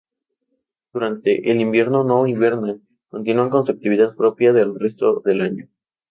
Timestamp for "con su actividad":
3.51-4.15